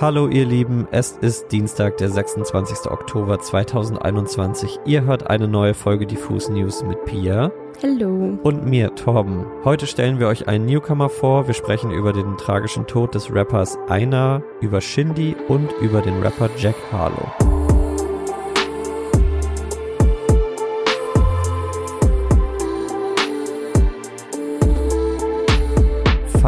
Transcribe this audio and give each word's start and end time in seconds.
Hallo 0.00 0.28
ihr 0.28 0.46
Lieben, 0.46 0.86
es 0.92 1.18
ist 1.20 1.50
Dienstag, 1.50 1.96
der 1.96 2.08
26. 2.08 2.88
Oktober 2.88 3.40
2021. 3.40 4.78
Ihr 4.84 5.02
hört 5.02 5.28
eine 5.28 5.48
neue 5.48 5.74
Folge 5.74 6.06
Diffus 6.06 6.48
News 6.48 6.84
mit 6.84 7.04
Pia. 7.04 7.50
Hallo. 7.82 8.38
Und 8.44 8.64
mir, 8.64 8.94
Torben. 8.94 9.44
Heute 9.64 9.88
stellen 9.88 10.20
wir 10.20 10.28
euch 10.28 10.46
einen 10.46 10.66
Newcomer 10.66 11.08
vor. 11.08 11.48
Wir 11.48 11.54
sprechen 11.54 11.90
über 11.90 12.12
den 12.12 12.36
tragischen 12.36 12.86
Tod 12.86 13.16
des 13.16 13.34
Rappers 13.34 13.76
Einer, 13.88 14.44
über 14.60 14.80
Shindy 14.80 15.34
und 15.48 15.72
über 15.80 16.00
den 16.00 16.22
Rapper 16.22 16.48
Jack 16.56 16.76
Harlow. 16.92 17.57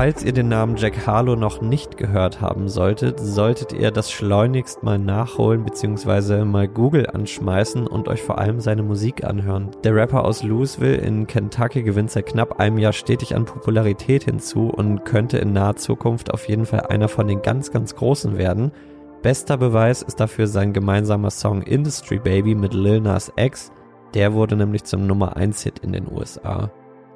Falls 0.00 0.24
ihr 0.24 0.32
den 0.32 0.48
Namen 0.48 0.76
Jack 0.76 1.06
Harlow 1.06 1.36
noch 1.36 1.60
nicht 1.60 1.98
gehört 1.98 2.40
haben 2.40 2.70
solltet, 2.70 3.20
solltet 3.20 3.74
ihr 3.74 3.90
das 3.90 4.10
schleunigst 4.10 4.82
mal 4.82 4.98
nachholen 4.98 5.62
bzw. 5.62 6.46
mal 6.46 6.68
Google 6.68 7.06
anschmeißen 7.06 7.86
und 7.86 8.08
euch 8.08 8.22
vor 8.22 8.38
allem 8.38 8.60
seine 8.60 8.82
Musik 8.82 9.24
anhören. 9.24 9.68
Der 9.84 9.94
Rapper 9.94 10.24
aus 10.24 10.42
Louisville 10.42 10.96
in 10.96 11.26
Kentucky 11.26 11.82
gewinnt 11.82 12.10
seit 12.10 12.24
knapp 12.24 12.58
einem 12.58 12.78
Jahr 12.78 12.94
stetig 12.94 13.36
an 13.36 13.44
Popularität 13.44 14.24
hinzu 14.24 14.70
und 14.70 15.04
könnte 15.04 15.36
in 15.36 15.52
naher 15.52 15.76
Zukunft 15.76 16.32
auf 16.32 16.48
jeden 16.48 16.64
Fall 16.64 16.86
einer 16.88 17.08
von 17.08 17.28
den 17.28 17.42
ganz, 17.42 17.70
ganz 17.70 17.94
Großen 17.94 18.38
werden. 18.38 18.72
Bester 19.20 19.58
Beweis 19.58 20.00
ist 20.00 20.18
dafür 20.18 20.46
sein 20.46 20.72
gemeinsamer 20.72 21.30
Song 21.30 21.60
Industry 21.60 22.18
Baby 22.18 22.54
mit 22.54 22.72
Lil 22.72 23.02
Nas 23.02 23.30
X. 23.36 23.70
Der 24.14 24.32
wurde 24.32 24.56
nämlich 24.56 24.84
zum 24.84 25.06
Nummer 25.06 25.36
1 25.36 25.62
Hit 25.62 25.80
in 25.80 25.92
den 25.92 26.10
USA. 26.10 26.70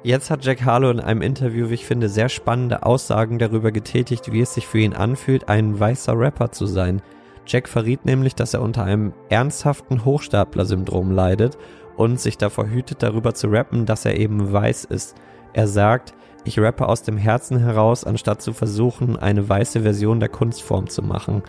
Jetzt 0.05 0.29
hat 0.29 0.45
Jack 0.45 0.63
Harlow 0.63 0.91
in 0.91 0.99
einem 0.99 1.23
Interview, 1.23 1.71
wie 1.71 1.73
ich 1.73 1.87
finde, 1.87 2.09
sehr 2.09 2.29
spannende 2.29 2.83
Aussagen 2.83 3.39
darüber 3.39 3.71
getätigt, 3.71 4.31
wie 4.31 4.41
es 4.41 4.53
sich 4.53 4.67
für 4.67 4.77
ihn 4.77 4.93
anfühlt, 4.93 5.49
ein 5.49 5.79
weißer 5.79 6.13
Rapper 6.15 6.51
zu 6.51 6.67
sein. 6.67 7.01
Jack 7.47 7.67
verriet 7.67 8.05
nämlich, 8.05 8.35
dass 8.35 8.53
er 8.53 8.61
unter 8.61 8.83
einem 8.83 9.13
ernsthaften 9.29 10.05
Hochstapler-Syndrom 10.05 11.09
leidet 11.09 11.57
und 11.97 12.19
sich 12.19 12.37
davor 12.37 12.67
hütet, 12.67 13.01
darüber 13.01 13.33
zu 13.33 13.47
rappen, 13.47 13.87
dass 13.87 14.05
er 14.05 14.19
eben 14.19 14.53
weiß 14.53 14.85
ist. 14.85 15.15
Er 15.53 15.67
sagt, 15.67 16.13
ich 16.43 16.59
rappe 16.59 16.87
aus 16.87 17.01
dem 17.01 17.17
Herzen 17.17 17.57
heraus, 17.57 18.03
anstatt 18.03 18.43
zu 18.43 18.53
versuchen, 18.53 19.17
eine 19.17 19.49
weiße 19.49 19.81
Version 19.81 20.19
der 20.19 20.29
Kunstform 20.29 20.87
zu 20.87 21.01
machen. 21.01 21.41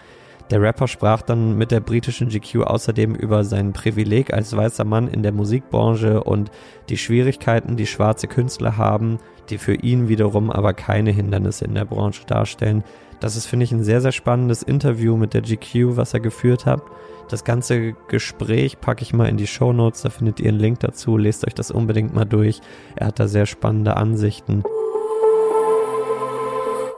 Der 0.50 0.62
Rapper 0.62 0.86
sprach 0.86 1.22
dann 1.22 1.58
mit 1.58 1.72
der 1.72 1.80
britischen 1.80 2.28
GQ 2.28 2.62
außerdem 2.62 3.16
über 3.16 3.42
sein 3.42 3.72
Privileg 3.72 4.32
als 4.32 4.56
weißer 4.56 4.84
Mann 4.84 5.08
in 5.08 5.24
der 5.24 5.32
Musikbranche 5.32 6.22
und 6.22 6.52
die 6.88 6.98
Schwierigkeiten, 6.98 7.76
die 7.76 7.86
schwarze 7.86 8.28
Künstler 8.28 8.76
haben, 8.76 9.18
die 9.50 9.58
für 9.58 9.74
ihn 9.74 10.08
wiederum 10.08 10.50
aber 10.50 10.72
keine 10.72 11.10
Hindernisse 11.10 11.64
in 11.64 11.74
der 11.74 11.84
Branche 11.84 12.24
darstellen. 12.26 12.84
Das 13.18 13.34
ist, 13.34 13.46
finde 13.46 13.64
ich, 13.64 13.72
ein 13.72 13.82
sehr, 13.82 14.00
sehr 14.00 14.12
spannendes 14.12 14.62
Interview 14.62 15.16
mit 15.16 15.34
der 15.34 15.42
GQ, 15.42 15.96
was 15.96 16.14
er 16.14 16.20
geführt 16.20 16.64
hat. 16.64 16.82
Das 17.28 17.42
ganze 17.42 17.94
Gespräch 18.06 18.80
packe 18.80 19.02
ich 19.02 19.12
mal 19.12 19.28
in 19.28 19.36
die 19.36 19.48
Show 19.48 19.72
Notes, 19.72 20.02
da 20.02 20.10
findet 20.10 20.38
ihr 20.38 20.50
einen 20.50 20.60
Link 20.60 20.78
dazu, 20.80 21.16
lest 21.16 21.44
euch 21.44 21.54
das 21.54 21.72
unbedingt 21.72 22.14
mal 22.14 22.24
durch. 22.24 22.60
Er 22.94 23.08
hat 23.08 23.18
da 23.18 23.26
sehr 23.26 23.46
spannende 23.46 23.96
Ansichten. 23.96 24.62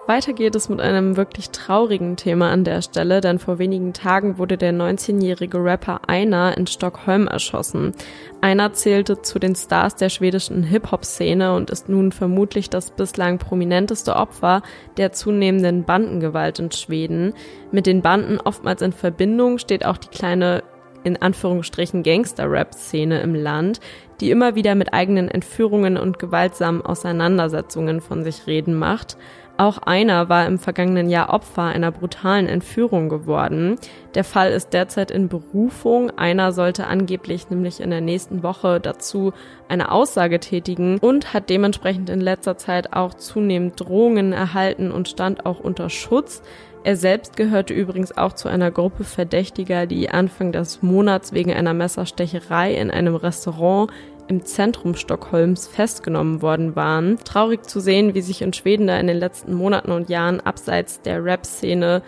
Weiter 0.09 0.33
geht 0.33 0.55
es 0.55 0.71
mit 0.71 0.81
einem 0.81 1.19
wirklich 1.19 1.51
traurigen 1.51 2.17
Thema 2.17 2.51
an 2.51 2.65
der 2.65 2.81
Stelle, 2.81 3.21
denn 3.21 3.39
vor 3.39 3.59
wenigen 3.59 3.93
Tagen 3.93 4.39
wurde 4.39 4.57
der 4.57 4.73
19-jährige 4.73 5.63
Rapper 5.63 6.09
Einer 6.09 6.57
in 6.57 6.67
Stockholm 6.67 7.27
erschossen. 7.27 7.93
Einer 8.41 8.73
zählte 8.73 9.21
zu 9.21 9.39
den 9.39 9.55
Stars 9.55 9.97
der 9.97 10.09
schwedischen 10.09 10.63
Hip-Hop-Szene 10.63 11.55
und 11.55 11.69
ist 11.69 11.91
nun 11.91 12.11
vermutlich 12.11 12.71
das 12.71 12.91
bislang 12.91 13.37
prominenteste 13.37 14.17
Opfer 14.17 14.63
der 14.97 15.13
zunehmenden 15.13 15.85
Bandengewalt 15.85 16.59
in 16.59 16.73
Schweden. 16.73 17.35
Mit 17.71 17.85
den 17.85 18.01
Banden 18.01 18.41
oftmals 18.41 18.81
in 18.81 18.93
Verbindung 18.93 19.59
steht 19.59 19.85
auch 19.85 19.99
die 19.99 20.09
kleine 20.09 20.63
in 21.05 21.21
Anführungsstrichen 21.21 22.03
Gangster-Rap-Szene 22.03 23.21
im 23.21 23.35
Land, 23.35 23.81
die 24.21 24.31
immer 24.31 24.55
wieder 24.55 24.75
mit 24.75 24.93
eigenen 24.93 25.29
Entführungen 25.29 25.97
und 25.97 26.19
gewaltsamen 26.19 26.83
Auseinandersetzungen 26.83 28.01
von 28.01 28.25
sich 28.25 28.47
reden 28.47 28.75
macht. 28.75 29.17
Auch 29.61 29.79
einer 29.79 30.29
war 30.29 30.47
im 30.47 30.61
vergangenen 30.61 31.11
Jahr 31.11 31.31
Opfer 31.31 31.65
einer 31.65 31.91
brutalen 31.91 32.47
Entführung 32.47 33.09
geworden. 33.09 33.77
Der 34.15 34.23
Fall 34.23 34.53
ist 34.53 34.73
derzeit 34.73 35.11
in 35.11 35.29
Berufung. 35.29 36.17
Einer 36.17 36.53
sollte 36.53 36.87
angeblich 36.87 37.51
nämlich 37.51 37.81
in 37.81 37.91
der 37.91 38.01
nächsten 38.01 38.45
Woche 38.45 38.79
dazu 38.79 39.33
eine 39.69 39.91
Aussage 39.91 40.39
tätigen 40.39 40.99
und 41.01 41.35
hat 41.35 41.51
dementsprechend 41.51 42.09
in 42.09 42.21
letzter 42.21 42.57
Zeit 42.57 42.93
auch 42.93 43.15
zunehmend 43.15 43.81
Drohungen 43.81 44.33
erhalten 44.33 44.93
und 44.93 45.09
stand 45.09 45.45
auch 45.45 45.59
unter 45.59 45.91
Schutz. 45.91 46.41
Er 46.85 46.95
selbst 46.95 47.37
gehörte 47.37 47.75
übrigens 47.75 48.17
auch 48.17 48.35
zu 48.35 48.49
einer 48.49 48.71
Gruppe 48.71 49.03
Verdächtiger, 49.03 49.87
die 49.87 50.09
Anfang 50.09 50.53
des 50.53 50.83
Monats 50.83 51.33
wegen 51.33 51.53
einer 51.53 51.75
Messerstecherei 51.75 52.75
in 52.75 52.93
einem 52.93 53.17
Restaurant 53.17 53.91
im 54.29 54.45
Zentrum 54.45 54.95
Stockholms 54.95 55.67
festgenommen 55.67 56.43
worden 56.43 56.77
waren. 56.77 57.19
Traurig 57.25 57.65
zu 57.67 57.81
sehen, 57.81 58.15
wie 58.15 58.23
sich 58.23 58.43
in 58.43 58.53
Schweden 58.53 58.87
da 58.87 58.99
in 58.99 59.07
den 59.07 59.19
letzten 59.19 59.55
Monaten 59.55 59.91
und 59.91 60.09
Jahren 60.09 60.41
abseits 60.41 61.01
der 61.03 61.25
Rap-Szene 61.25 62.03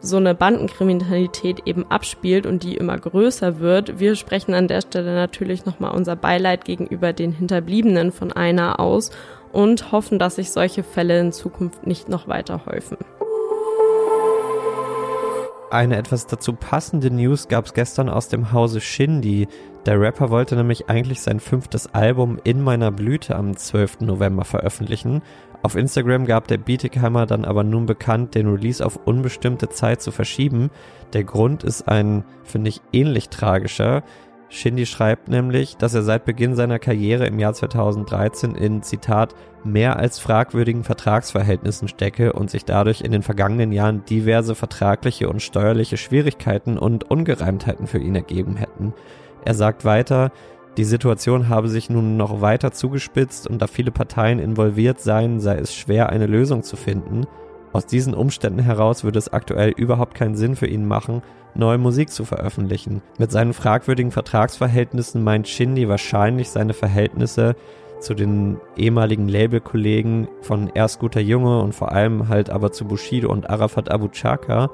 so 0.00 0.18
eine 0.18 0.34
Bandenkriminalität 0.34 1.66
eben 1.66 1.90
abspielt 1.90 2.46
und 2.46 2.62
die 2.62 2.76
immer 2.76 2.98
größer 2.98 3.60
wird. 3.60 3.98
Wir 3.98 4.16
sprechen 4.16 4.54
an 4.54 4.68
der 4.68 4.82
Stelle 4.82 5.14
natürlich 5.14 5.64
nochmal 5.64 5.94
unser 5.94 6.14
Beileid 6.14 6.64
gegenüber 6.64 7.12
den 7.12 7.32
Hinterbliebenen 7.32 8.12
von 8.12 8.30
einer 8.32 8.80
aus 8.80 9.10
und 9.52 9.92
hoffen, 9.92 10.18
dass 10.18 10.36
sich 10.36 10.50
solche 10.50 10.82
Fälle 10.82 11.18
in 11.20 11.32
Zukunft 11.32 11.86
nicht 11.86 12.08
noch 12.08 12.28
weiter 12.28 12.66
häufen. 12.66 12.98
Eine 15.70 15.96
etwas 15.96 16.26
dazu 16.26 16.52
passende 16.52 17.10
News 17.10 17.48
gab 17.48 17.66
es 17.66 17.74
gestern 17.74 18.08
aus 18.08 18.28
dem 18.28 18.52
Hause 18.52 18.80
Shindy. 18.80 19.48
Der 19.86 20.00
Rapper 20.00 20.30
wollte 20.30 20.56
nämlich 20.56 20.88
eigentlich 20.88 21.20
sein 21.20 21.40
fünftes 21.40 21.92
Album 21.92 22.38
In 22.42 22.62
meiner 22.62 22.90
Blüte 22.90 23.36
am 23.36 23.54
12. 23.54 24.00
November 24.00 24.46
veröffentlichen. 24.46 25.20
Auf 25.62 25.76
Instagram 25.76 26.24
gab 26.24 26.48
der 26.48 26.56
Bietigheimer 26.56 27.26
dann 27.26 27.44
aber 27.44 27.64
nun 27.64 27.84
bekannt, 27.84 28.34
den 28.34 28.48
Release 28.48 28.84
auf 28.84 28.96
unbestimmte 29.04 29.68
Zeit 29.68 30.00
zu 30.00 30.10
verschieben. 30.10 30.70
Der 31.12 31.24
Grund 31.24 31.64
ist 31.64 31.86
ein, 31.86 32.24
finde 32.44 32.70
ich, 32.70 32.80
ähnlich 32.92 33.28
tragischer. 33.28 34.02
Shindy 34.48 34.86
schreibt 34.86 35.28
nämlich, 35.28 35.76
dass 35.76 35.94
er 35.94 36.02
seit 36.02 36.24
Beginn 36.24 36.54
seiner 36.54 36.78
Karriere 36.78 37.26
im 37.26 37.38
Jahr 37.38 37.52
2013 37.52 38.54
in, 38.54 38.82
Zitat, 38.82 39.34
mehr 39.64 39.98
als 39.98 40.18
fragwürdigen 40.18 40.84
Vertragsverhältnissen 40.84 41.88
stecke 41.88 42.32
und 42.32 42.50
sich 42.50 42.64
dadurch 42.64 43.02
in 43.02 43.12
den 43.12 43.22
vergangenen 43.22 43.72
Jahren 43.72 44.04
diverse 44.06 44.54
vertragliche 44.54 45.28
und 45.28 45.42
steuerliche 45.42 45.96
Schwierigkeiten 45.98 46.78
und 46.78 47.10
Ungereimtheiten 47.10 47.86
für 47.86 47.98
ihn 47.98 48.14
ergeben 48.14 48.56
hätten. 48.56 48.94
Er 49.44 49.54
sagt 49.54 49.84
weiter, 49.84 50.32
die 50.76 50.84
Situation 50.84 51.48
habe 51.48 51.68
sich 51.68 51.88
nun 51.88 52.16
noch 52.16 52.40
weiter 52.40 52.72
zugespitzt 52.72 53.46
und 53.46 53.62
da 53.62 53.66
viele 53.66 53.92
Parteien 53.92 54.38
involviert 54.38 55.00
seien, 55.00 55.38
sei 55.38 55.56
es 55.56 55.74
schwer, 55.74 56.08
eine 56.08 56.26
Lösung 56.26 56.62
zu 56.62 56.76
finden. 56.76 57.26
Aus 57.72 57.86
diesen 57.86 58.14
Umständen 58.14 58.60
heraus 58.60 59.04
würde 59.04 59.18
es 59.18 59.32
aktuell 59.32 59.70
überhaupt 59.70 60.14
keinen 60.14 60.36
Sinn 60.36 60.56
für 60.56 60.66
ihn 60.66 60.86
machen, 60.86 61.22
neue 61.54 61.78
Musik 61.78 62.10
zu 62.10 62.24
veröffentlichen. 62.24 63.02
Mit 63.18 63.30
seinen 63.30 63.52
fragwürdigen 63.52 64.10
Vertragsverhältnissen 64.10 65.22
meint 65.22 65.48
Shindy 65.48 65.88
wahrscheinlich 65.88 66.50
seine 66.50 66.72
Verhältnisse 66.72 67.54
zu 68.00 68.14
den 68.14 68.58
ehemaligen 68.76 69.28
Labelkollegen 69.28 70.28
von 70.42 70.70
Erst 70.74 70.98
guter 70.98 71.20
Junge 71.20 71.60
und 71.60 71.74
vor 71.74 71.92
allem 71.92 72.28
halt 72.28 72.50
aber 72.50 72.72
zu 72.72 72.84
Bushido 72.84 73.30
und 73.30 73.48
Arafat 73.48 73.90
Abu 73.90 74.08
Chaka. 74.08 74.70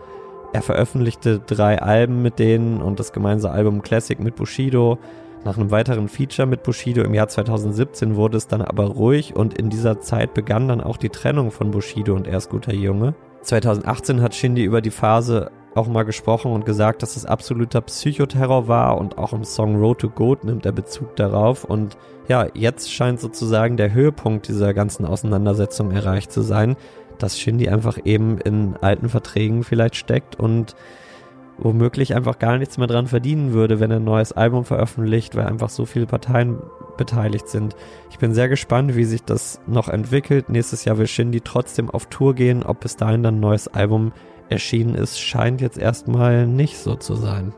Er 0.52 0.62
veröffentlichte 0.62 1.38
drei 1.38 1.80
Alben 1.80 2.22
mit 2.22 2.38
denen 2.38 2.82
und 2.82 2.98
das 2.98 3.12
gemeinsame 3.12 3.54
Album 3.54 3.82
Classic 3.82 4.18
mit 4.18 4.34
Bushido. 4.34 4.98
Nach 5.44 5.56
einem 5.56 5.70
weiteren 5.70 6.08
Feature 6.08 6.46
mit 6.46 6.64
Bushido 6.64 7.02
im 7.02 7.14
Jahr 7.14 7.28
2017 7.28 8.16
wurde 8.16 8.36
es 8.36 8.48
dann 8.48 8.60
aber 8.60 8.86
ruhig 8.86 9.36
und 9.36 9.54
in 9.54 9.70
dieser 9.70 10.00
Zeit 10.00 10.34
begann 10.34 10.68
dann 10.68 10.80
auch 10.80 10.96
die 10.96 11.08
Trennung 11.08 11.50
von 11.50 11.70
Bushido 11.70 12.14
und 12.14 12.26
Erst 12.26 12.50
guter 12.50 12.74
Junge. 12.74 13.14
2018 13.42 14.20
hat 14.20 14.34
Shindy 14.34 14.64
über 14.64 14.80
die 14.80 14.90
Phase 14.90 15.50
auch 15.74 15.86
mal 15.86 16.02
gesprochen 16.02 16.52
und 16.52 16.66
gesagt, 16.66 17.02
dass 17.02 17.16
es 17.16 17.24
absoluter 17.24 17.80
Psychoterror 17.80 18.66
war 18.66 18.98
und 18.98 19.18
auch 19.18 19.32
im 19.32 19.44
Song 19.44 19.76
Road 19.76 20.00
to 20.00 20.10
Goat 20.10 20.44
nimmt 20.44 20.66
er 20.66 20.72
Bezug 20.72 21.14
darauf 21.16 21.64
und 21.64 21.96
ja, 22.28 22.46
jetzt 22.54 22.92
scheint 22.92 23.20
sozusagen 23.20 23.76
der 23.76 23.92
Höhepunkt 23.92 24.48
dieser 24.48 24.74
ganzen 24.74 25.04
Auseinandersetzung 25.04 25.90
erreicht 25.90 26.32
zu 26.32 26.42
sein, 26.42 26.76
dass 27.22 27.38
Shindy 27.38 27.68
einfach 27.68 27.98
eben 28.04 28.38
in 28.38 28.76
alten 28.80 29.08
Verträgen 29.08 29.64
vielleicht 29.64 29.96
steckt 29.96 30.36
und 30.36 30.74
womöglich 31.58 32.14
einfach 32.14 32.38
gar 32.38 32.58
nichts 32.58 32.78
mehr 32.78 32.86
dran 32.86 33.06
verdienen 33.06 33.52
würde, 33.52 33.80
wenn 33.80 33.90
er 33.90 33.98
ein 33.98 34.04
neues 34.04 34.32
Album 34.32 34.64
veröffentlicht, 34.64 35.36
weil 35.36 35.46
einfach 35.46 35.68
so 35.68 35.84
viele 35.84 36.06
Parteien 36.06 36.58
beteiligt 36.96 37.48
sind. 37.48 37.76
Ich 38.10 38.18
bin 38.18 38.34
sehr 38.34 38.48
gespannt, 38.48 38.96
wie 38.96 39.04
sich 39.04 39.22
das 39.22 39.60
noch 39.66 39.88
entwickelt. 39.88 40.48
Nächstes 40.48 40.84
Jahr 40.84 40.98
will 40.98 41.06
Shindy 41.06 41.40
trotzdem 41.40 41.90
auf 41.90 42.06
Tour 42.06 42.34
gehen. 42.34 42.62
Ob 42.62 42.80
bis 42.80 42.96
dahin 42.96 43.22
dann 43.22 43.36
ein 43.36 43.40
neues 43.40 43.68
Album 43.68 44.12
erschienen 44.48 44.94
ist, 44.94 45.20
scheint 45.20 45.60
jetzt 45.60 45.78
erstmal 45.78 46.46
nicht 46.46 46.78
so 46.78 46.96
zu 46.96 47.14
sein. 47.14 47.52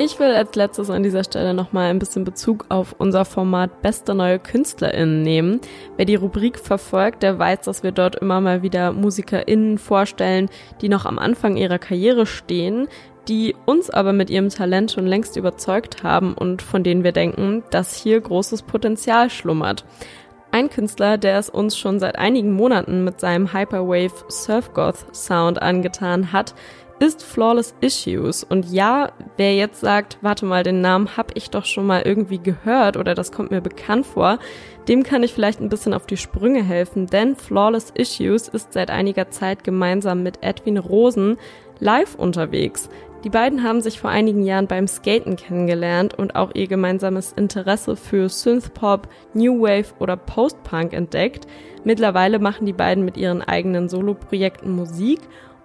Ich 0.00 0.18
will 0.18 0.34
als 0.34 0.56
letztes 0.56 0.90
an 0.90 1.04
dieser 1.04 1.22
Stelle 1.22 1.54
nochmal 1.54 1.90
ein 1.90 2.00
bisschen 2.00 2.24
Bezug 2.24 2.66
auf 2.68 2.96
unser 2.98 3.24
Format 3.24 3.80
Beste 3.80 4.14
neue 4.14 4.40
KünstlerInnen 4.40 5.22
nehmen. 5.22 5.60
Wer 5.96 6.04
die 6.04 6.16
Rubrik 6.16 6.58
verfolgt, 6.58 7.22
der 7.22 7.38
weiß, 7.38 7.60
dass 7.62 7.84
wir 7.84 7.92
dort 7.92 8.16
immer 8.16 8.40
mal 8.40 8.62
wieder 8.62 8.92
MusikerInnen 8.92 9.78
vorstellen, 9.78 10.50
die 10.80 10.88
noch 10.88 11.06
am 11.06 11.18
Anfang 11.18 11.56
ihrer 11.56 11.78
Karriere 11.78 12.26
stehen, 12.26 12.88
die 13.28 13.54
uns 13.66 13.88
aber 13.88 14.12
mit 14.12 14.30
ihrem 14.30 14.50
Talent 14.50 14.90
schon 14.90 15.06
längst 15.06 15.36
überzeugt 15.36 16.02
haben 16.02 16.34
und 16.34 16.60
von 16.60 16.82
denen 16.82 17.04
wir 17.04 17.12
denken, 17.12 17.62
dass 17.70 17.94
hier 17.94 18.20
großes 18.20 18.62
Potenzial 18.62 19.30
schlummert. 19.30 19.84
Ein 20.50 20.70
Künstler, 20.70 21.18
der 21.18 21.38
es 21.38 21.50
uns 21.50 21.76
schon 21.76 21.98
seit 21.98 22.16
einigen 22.16 22.52
Monaten 22.52 23.02
mit 23.02 23.18
seinem 23.18 23.52
Hyperwave 23.52 24.24
Surfgoth 24.28 25.12
Sound 25.12 25.60
angetan 25.60 26.32
hat, 26.32 26.54
ist 26.98 27.22
Flawless 27.22 27.74
Issues. 27.80 28.44
Und 28.44 28.70
ja, 28.70 29.12
wer 29.36 29.54
jetzt 29.54 29.80
sagt, 29.80 30.18
warte 30.20 30.46
mal, 30.46 30.62
den 30.62 30.80
Namen 30.80 31.16
habe 31.16 31.32
ich 31.34 31.50
doch 31.50 31.64
schon 31.64 31.86
mal 31.86 32.02
irgendwie 32.02 32.38
gehört 32.38 32.96
oder 32.96 33.14
das 33.14 33.32
kommt 33.32 33.50
mir 33.50 33.60
bekannt 33.60 34.06
vor, 34.06 34.38
dem 34.88 35.02
kann 35.02 35.22
ich 35.22 35.32
vielleicht 35.32 35.60
ein 35.60 35.68
bisschen 35.68 35.94
auf 35.94 36.06
die 36.06 36.16
Sprünge 36.16 36.62
helfen, 36.62 37.06
denn 37.06 37.36
Flawless 37.36 37.90
Issues 37.90 38.48
ist 38.48 38.72
seit 38.72 38.90
einiger 38.90 39.30
Zeit 39.30 39.64
gemeinsam 39.64 40.22
mit 40.22 40.42
Edwin 40.42 40.78
Rosen 40.78 41.38
live 41.80 42.14
unterwegs. 42.14 42.88
Die 43.24 43.30
beiden 43.30 43.62
haben 43.62 43.80
sich 43.80 43.98
vor 43.98 44.10
einigen 44.10 44.44
Jahren 44.44 44.66
beim 44.66 44.86
Skaten 44.86 45.36
kennengelernt 45.36 46.12
und 46.12 46.36
auch 46.36 46.54
ihr 46.54 46.66
gemeinsames 46.66 47.32
Interesse 47.32 47.96
für 47.96 48.28
Synthpop, 48.28 49.08
New 49.32 49.62
Wave 49.62 49.94
oder 49.98 50.18
Post-Punk 50.18 50.92
entdeckt. 50.92 51.46
Mittlerweile 51.84 52.38
machen 52.38 52.66
die 52.66 52.74
beiden 52.74 53.02
mit 53.02 53.16
ihren 53.16 53.40
eigenen 53.40 53.88
Soloprojekten 53.88 54.70
Musik 54.70 55.20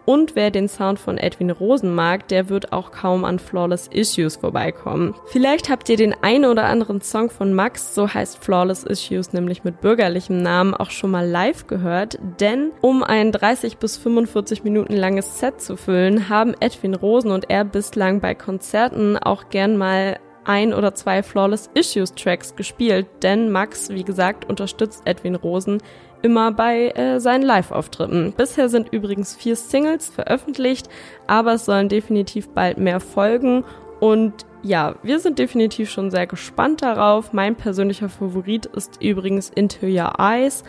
und 0.09 0.35
wer 0.35 0.49
den 0.49 0.67
Sound 0.67 0.97
von 0.97 1.19
Edwin 1.19 1.51
Rosen 1.51 1.93
mag, 1.93 2.27
der 2.29 2.49
wird 2.49 2.73
auch 2.73 2.89
kaum 2.89 3.23
an 3.25 3.37
Flawless 3.37 3.85
Issues 3.85 4.37
vorbeikommen. 4.37 5.13
Vielleicht 5.27 5.69
habt 5.69 5.87
ihr 5.87 5.97
den 5.97 6.15
einen 6.23 6.45
oder 6.45 6.63
anderen 6.63 7.01
Song 7.01 7.29
von 7.29 7.53
Max, 7.53 7.93
so 7.93 8.11
heißt 8.11 8.43
Flawless 8.43 8.85
Issues 8.85 9.33
nämlich 9.33 9.63
mit 9.63 9.81
bürgerlichem 9.81 10.41
Namen, 10.41 10.73
auch 10.73 10.89
schon 10.89 11.11
mal 11.11 11.27
live 11.27 11.67
gehört, 11.67 12.17
denn 12.39 12.71
um 12.81 13.03
ein 13.03 13.31
30 13.31 13.77
bis 13.77 13.97
45 13.97 14.63
Minuten 14.63 14.93
langes 14.93 15.39
Set 15.39 15.61
zu 15.61 15.77
füllen, 15.77 16.27
haben 16.27 16.55
Edwin 16.59 16.95
Rosen 16.95 17.29
und 17.29 17.51
er 17.51 17.63
bislang 17.63 18.19
bei 18.19 18.33
Konzerten 18.33 19.15
auch 19.15 19.49
gern 19.51 19.77
mal 19.77 20.17
ein 20.49 20.73
oder 20.73 20.95
zwei 20.95 21.21
Flawless 21.21 21.69
Issues 21.75 22.15
Tracks 22.15 22.55
gespielt, 22.55 23.05
denn 23.21 23.51
Max, 23.51 23.89
wie 23.89 24.03
gesagt, 24.03 24.49
unterstützt 24.49 25.03
Edwin 25.05 25.35
Rosen 25.35 25.77
immer 26.23 26.51
bei 26.51 26.89
äh, 26.89 27.19
seinen 27.19 27.43
Live-Auftritten. 27.43 28.33
Bisher 28.35 28.67
sind 28.67 28.89
übrigens 28.91 29.35
vier 29.35 29.55
Singles 29.55 30.09
veröffentlicht, 30.09 30.89
aber 31.27 31.53
es 31.53 31.65
sollen 31.65 31.87
definitiv 31.87 32.49
bald 32.49 32.79
mehr 32.79 32.99
folgen 32.99 33.63
und 33.99 34.45
ja, 34.61 34.95
wir 35.03 35.19
sind 35.19 35.39
definitiv 35.39 35.89
schon 35.89 36.11
sehr 36.11 36.27
gespannt 36.27 36.81
darauf. 36.81 37.31
Mein 37.31 37.55
persönlicher 37.55 38.09
Favorit 38.09 38.65
ist 38.65 39.01
übrigens 39.01 39.49
Into 39.49 39.85
Your 39.85 40.15
Eyes. 40.19 40.63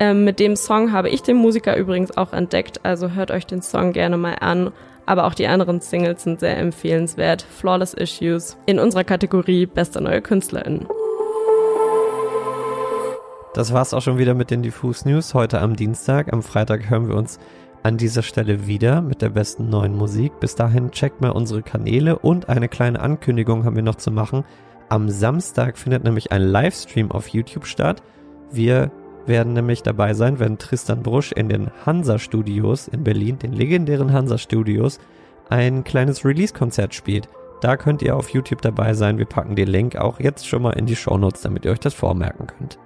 Ähm, 0.00 0.24
mit 0.24 0.40
dem 0.40 0.56
Song 0.56 0.92
habe 0.92 1.10
ich 1.10 1.22
den 1.22 1.36
Musiker 1.36 1.76
übrigens 1.76 2.16
auch 2.16 2.32
entdeckt, 2.32 2.80
also 2.84 3.10
hört 3.10 3.30
euch 3.30 3.46
den 3.46 3.62
Song 3.62 3.92
gerne 3.92 4.16
mal 4.16 4.36
an. 4.40 4.72
Aber 5.06 5.24
auch 5.24 5.34
die 5.34 5.46
anderen 5.46 5.80
Singles 5.80 6.24
sind 6.24 6.40
sehr 6.40 6.58
empfehlenswert. 6.58 7.42
Flawless 7.42 7.94
Issues 7.94 8.58
in 8.66 8.78
unserer 8.78 9.04
Kategorie 9.04 9.66
Beste 9.66 10.02
neue 10.02 10.20
Künstlerin. 10.20 10.86
Das 13.54 13.72
war's 13.72 13.94
auch 13.94 14.02
schon 14.02 14.18
wieder 14.18 14.34
mit 14.34 14.50
den 14.50 14.62
Diffus 14.62 15.06
News 15.06 15.32
heute 15.32 15.60
am 15.60 15.76
Dienstag. 15.76 16.32
Am 16.32 16.42
Freitag 16.42 16.90
hören 16.90 17.08
wir 17.08 17.16
uns 17.16 17.38
an 17.82 17.96
dieser 17.96 18.22
Stelle 18.22 18.66
wieder 18.66 19.00
mit 19.00 19.22
der 19.22 19.30
besten 19.30 19.70
neuen 19.70 19.96
Musik. 19.96 20.40
Bis 20.40 20.56
dahin 20.56 20.90
checkt 20.90 21.20
mal 21.20 21.30
unsere 21.30 21.62
Kanäle 21.62 22.18
und 22.18 22.48
eine 22.48 22.68
kleine 22.68 23.00
Ankündigung 23.00 23.64
haben 23.64 23.76
wir 23.76 23.82
noch 23.82 23.94
zu 23.94 24.10
machen. 24.10 24.44
Am 24.88 25.08
Samstag 25.08 25.78
findet 25.78 26.04
nämlich 26.04 26.32
ein 26.32 26.42
Livestream 26.42 27.10
auf 27.12 27.28
YouTube 27.28 27.66
statt. 27.66 28.02
Wir 28.50 28.90
werden 29.28 29.52
nämlich 29.52 29.82
dabei 29.82 30.14
sein, 30.14 30.38
wenn 30.38 30.58
Tristan 30.58 31.02
Brusch 31.02 31.32
in 31.32 31.48
den 31.48 31.70
Hansa 31.84 32.18
Studios 32.18 32.88
in 32.88 33.04
Berlin, 33.04 33.38
den 33.38 33.52
legendären 33.52 34.12
Hansa 34.12 34.38
Studios, 34.38 34.98
ein 35.48 35.84
kleines 35.84 36.24
Release-Konzert 36.24 36.94
spielt. 36.94 37.28
Da 37.60 37.76
könnt 37.76 38.02
ihr 38.02 38.16
auf 38.16 38.30
YouTube 38.30 38.62
dabei 38.62 38.94
sein. 38.94 39.18
Wir 39.18 39.26
packen 39.26 39.56
den 39.56 39.68
Link 39.68 39.96
auch 39.96 40.20
jetzt 40.20 40.46
schon 40.46 40.62
mal 40.62 40.72
in 40.72 40.86
die 40.86 40.96
Show 40.96 41.16
Notes, 41.16 41.42
damit 41.42 41.64
ihr 41.64 41.72
euch 41.72 41.80
das 41.80 41.94
vormerken 41.94 42.46
könnt. 42.46 42.78